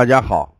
[0.00, 0.56] 大家好，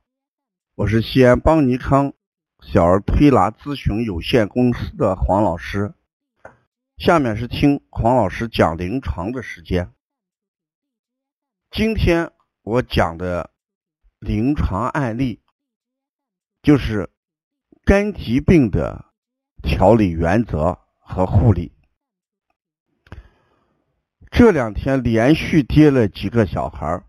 [0.75, 2.13] 我是西安邦尼康
[2.61, 5.95] 小儿推拿咨询有限公司的黄老师。
[6.99, 9.95] 下面是听黄老师讲临床的时间。
[11.71, 13.51] 今天我讲的
[14.19, 15.41] 临床案例
[16.63, 17.09] 就是
[17.87, 19.07] 肝疾病的
[19.63, 21.73] 调理原则和护理。
[24.31, 27.07] 这两天连续跌了几个小孩儿。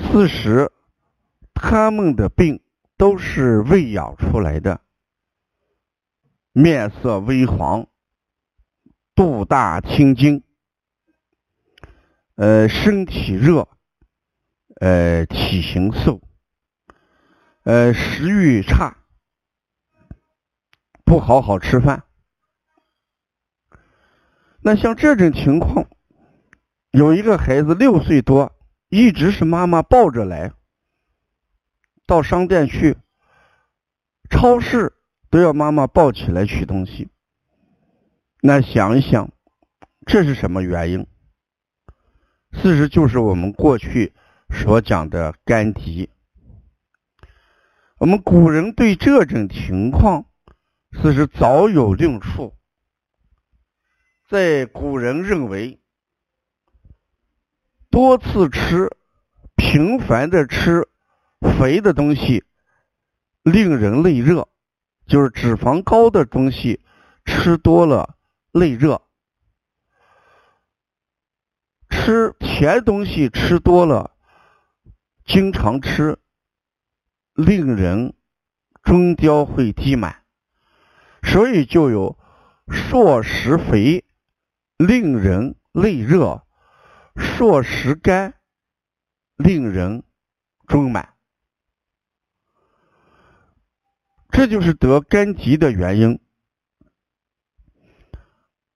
[0.00, 0.72] 事实，
[1.54, 2.60] 他们的病
[2.96, 4.80] 都是喂养出来的，
[6.52, 7.86] 面色微黄，
[9.14, 10.42] 肚大青筋，
[12.34, 13.68] 呃，身体热，
[14.80, 16.20] 呃，体型瘦，
[17.62, 18.96] 呃，食欲差，
[21.04, 22.02] 不好好吃饭。
[24.62, 25.88] 那像这种情况，
[26.90, 28.52] 有一个孩子六岁多。
[28.90, 30.52] 一直是妈妈抱着来，
[32.06, 32.96] 到商店去，
[34.28, 34.94] 超市
[35.30, 37.08] 都要妈妈抱起来取东西。
[38.40, 39.30] 那想一想，
[40.06, 41.06] 这是什么原因？
[42.50, 44.12] 事实就是我们过去
[44.50, 46.10] 所讲的肝疾。
[47.98, 50.26] 我们古人对这种情况，
[50.90, 52.56] 事实早有论述。
[54.28, 55.79] 在古人认为。
[57.90, 58.88] 多次吃、
[59.56, 60.86] 频繁的吃
[61.40, 62.44] 肥的东西，
[63.42, 64.48] 令人内热，
[65.08, 66.80] 就是脂肪高的东西
[67.24, 68.16] 吃多了
[68.52, 69.02] 内热；
[71.88, 74.12] 吃甜东西吃多了，
[75.24, 76.16] 经常吃，
[77.34, 78.14] 令人
[78.84, 80.22] 中焦会积满，
[81.24, 82.16] 所以就有
[82.68, 84.04] 硕食肥，
[84.78, 86.46] 令人内热。
[87.16, 88.34] 硕食干，
[89.36, 90.04] 令人
[90.66, 91.14] 中满，
[94.30, 96.20] 这就是得肝疾的原因。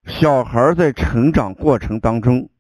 [0.05, 2.51] 小孩在成长过程当中，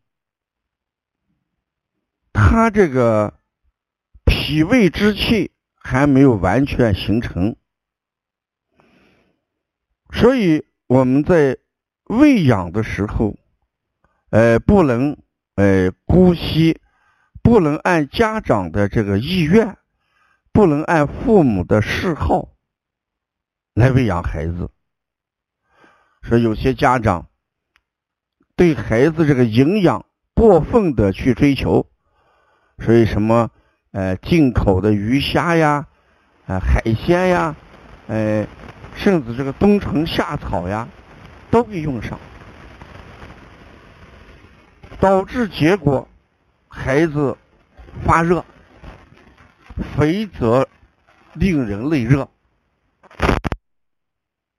[2.33, 3.41] 他这个
[4.25, 7.57] 脾胃之气还没有完全形成，
[10.13, 11.59] 所以我们在
[12.05, 13.37] 喂养的时候，
[14.31, 15.24] 呃，不能。
[15.57, 16.81] 呃，姑息
[17.43, 19.77] 不能按家长的这个意愿，
[20.53, 22.49] 不能按父母的嗜好
[23.75, 24.71] 来喂养孩子。
[26.23, 27.29] 说有些家长
[28.57, 31.87] 对孩子这个营养过分的去追求，
[32.79, 33.51] 所以什么
[33.93, 35.87] 呃进口的鱼虾呀，
[36.47, 37.55] 呃海鲜呀，
[38.09, 38.47] 呃
[38.97, 40.89] 甚至这个冬虫夏草呀，
[41.51, 42.19] 都给用上。
[45.01, 46.09] 导致结果，
[46.69, 47.37] 孩子
[48.05, 48.45] 发热，
[49.97, 50.69] 肥则
[51.35, 52.31] 令人内热，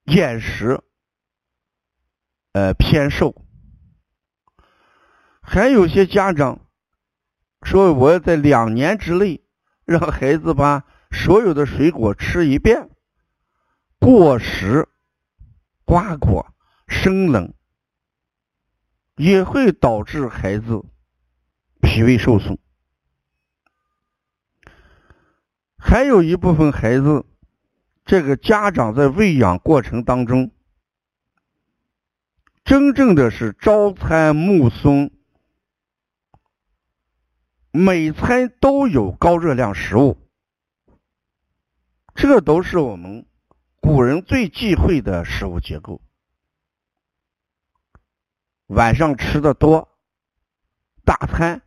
[0.04, 0.80] 厌食，
[2.52, 3.34] 呃偏瘦。
[5.40, 6.60] 还有些家长
[7.62, 9.42] 说，我要在两年之内
[9.84, 12.88] 让孩子把所有的水果吃一遍，
[13.98, 14.88] 过食、
[15.84, 16.54] 瓜果、
[16.86, 17.52] 生冷。
[19.16, 20.84] 也会导致孩子
[21.80, 22.58] 脾胃受损，
[25.78, 27.24] 还有一部分孩子，
[28.04, 30.50] 这个家长在喂养过程当中，
[32.62, 35.10] 真正的是朝餐暮松，
[37.70, 40.18] 每餐都有高热量食物，
[42.14, 43.26] 这都是我们
[43.80, 46.02] 古人最忌讳的食物结构。
[48.66, 49.88] 晚上吃的多，
[51.04, 51.62] 大餐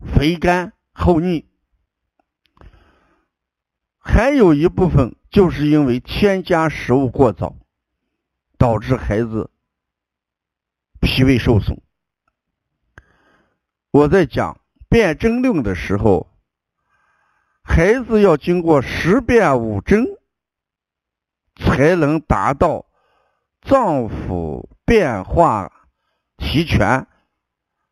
[0.00, 1.48] 肥甘厚腻，
[3.98, 7.54] 还有一部分就是因为添加食物过早，
[8.58, 9.50] 导致孩子
[11.00, 11.80] 脾胃受损。
[13.92, 16.36] 我在讲辨证论的时候，
[17.62, 20.04] 孩子要经过十辨五证，
[21.54, 22.86] 才能达到
[23.62, 24.68] 脏腑。
[24.90, 25.70] 变化
[26.36, 27.06] 齐全，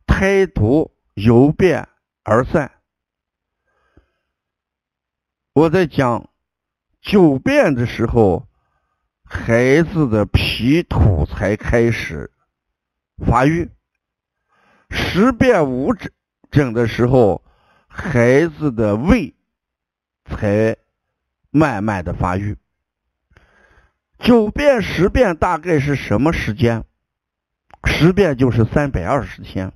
[0.05, 1.89] 胎毒由变
[2.25, 2.73] 而散。
[5.53, 6.29] 我在讲
[7.01, 8.49] 九变的时候，
[9.23, 12.33] 孩子的脾土才开始
[13.25, 13.69] 发育；
[14.91, 16.11] 十变五整
[16.51, 17.45] 整的时候，
[17.87, 19.37] 孩子的胃
[20.25, 20.77] 才
[21.51, 22.59] 慢慢的发育。
[24.19, 26.85] 九变十变大概是什么时间？
[27.85, 29.73] 十遍就是三百二十天，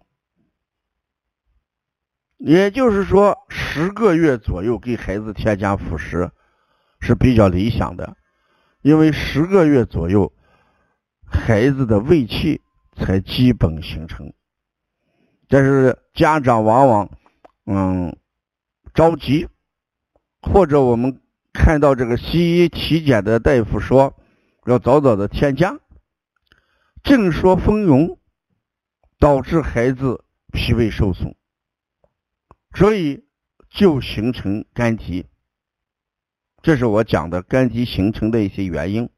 [2.39, 6.31] 也就是说，十个月左右给孩子添加辅食
[7.01, 8.17] 是比较理想的，
[8.83, 10.33] 因为十个月左右
[11.25, 12.61] 孩子的胃气
[12.97, 14.33] 才基本形成。
[15.49, 17.11] 但是家长往往
[17.67, 18.17] 嗯
[18.95, 19.49] 着急，
[20.41, 21.21] 或者我们
[21.53, 24.15] 看到这个西医体检的大夫说
[24.67, 25.79] 要早早的添加，
[27.03, 28.19] 正说蜂蛹，
[29.19, 31.35] 导致孩子脾胃受损。
[32.75, 33.25] 所以
[33.69, 35.27] 就形成肝疾，
[36.63, 39.11] 这是我讲的肝疾形成的一些原因。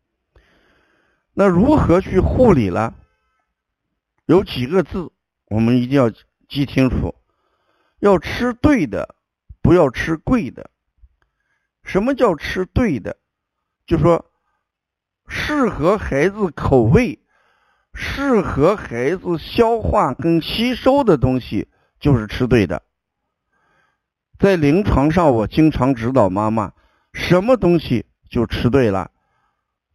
[1.35, 2.95] 那如何去护理呢？
[4.27, 5.13] 有几个字
[5.47, 6.11] 我们一定要
[6.49, 7.15] 记清楚：
[7.99, 9.15] 要吃对的，
[9.61, 10.71] 不要吃贵的。
[11.83, 13.19] 什么叫吃对的？
[13.87, 14.33] 就说
[15.29, 17.21] 适合孩子口味、
[17.95, 21.69] 适合孩子消化跟吸收的东西，
[22.01, 22.83] 就是吃对的。
[24.39, 26.73] 在临床上，我经常指导妈妈，
[27.13, 29.11] 什么东西就吃对了。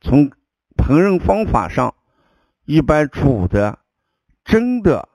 [0.02, 0.30] 从
[0.78, 1.94] 烹饪方法上，
[2.66, 3.80] 一般煮的、
[4.46, 5.10] 蒸的、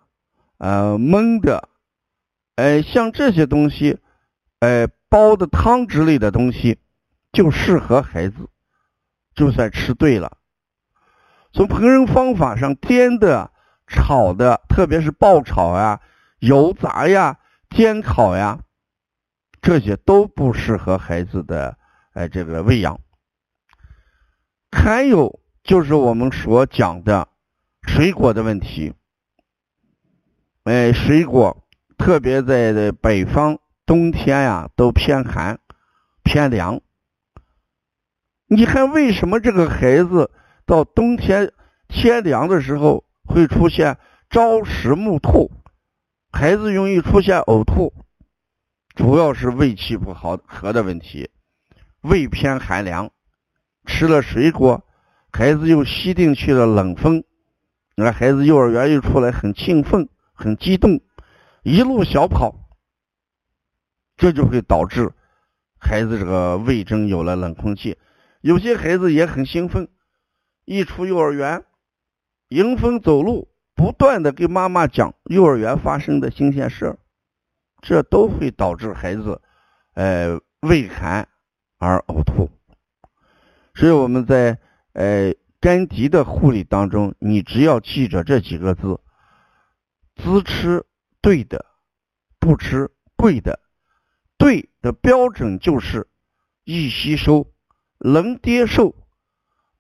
[0.59, 1.71] 呃焖的，
[2.57, 3.99] 哎，像这些东西，
[4.61, 6.79] 哎煲的汤之类的东西，
[7.33, 8.51] 就适合孩子，
[9.35, 10.37] 就算吃对了。
[11.55, 13.53] 从烹饪方法上，煎的、
[13.87, 16.01] 炒的，特别是爆炒呀、
[16.41, 17.39] 油炸呀、
[17.71, 18.59] 煎烤呀。
[19.62, 21.79] 这些都不适合孩子的
[22.12, 22.99] 哎，这个喂养。
[24.73, 27.29] 还有就是我们所讲的
[27.83, 28.93] 水果的问题，
[30.65, 31.65] 哎，水果
[31.97, 35.61] 特别在北方冬天呀都偏寒
[36.25, 36.81] 偏凉。
[38.49, 40.33] 你看为什么这个孩子
[40.67, 41.53] 到冬天
[41.89, 43.99] 天凉的时候会出现
[44.31, 45.51] 朝食暮吐，
[46.33, 47.93] 孩子容易出现呕吐？
[48.95, 51.31] 主要是胃气不好和的问题，
[52.01, 53.11] 胃偏寒凉，
[53.87, 54.85] 吃了水果，
[55.33, 57.25] 孩子又吸进去了冷风，
[57.97, 61.01] 那孩子幼儿园一出来很兴奋、很激动，
[61.63, 62.55] 一路小跑，
[64.17, 65.13] 这就会导致
[65.79, 67.99] 孩子这个胃中有了冷空气。
[68.41, 69.89] 有些孩子也很兴奋，
[70.65, 71.65] 一出幼儿园，
[72.49, 76.99] 迎风走路，不断的给妈妈讲幼儿园发生的新鲜事。
[77.83, 79.43] 这都会导致孩子，
[79.93, 81.29] 呃，胃寒
[81.79, 82.51] 而呕吐。
[83.75, 84.59] 所以我们在
[84.95, 88.99] 呃肝疾的护理当中，你只要记着这几个字：
[90.15, 90.87] 只吃
[91.21, 91.67] 对的，
[92.39, 93.61] 不吃贵的。
[94.39, 96.07] 对的标准就是
[96.65, 97.53] 易吸收、
[97.99, 98.95] 能接受、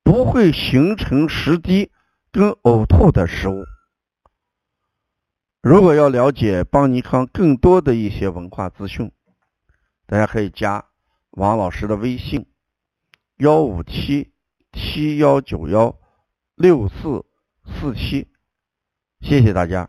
[0.04, 1.90] 不会形成食积
[2.30, 3.64] 跟呕吐的食物。
[5.62, 9.10] 如果要了解邦尼康更多的一些文化资讯，
[10.06, 10.84] 大家可以加
[11.30, 12.46] 王老师的微信：
[13.38, 14.30] 幺五七
[14.72, 15.98] 七幺九幺
[16.54, 17.24] 六四
[17.64, 18.28] 四七。
[19.22, 19.88] 谢谢大家。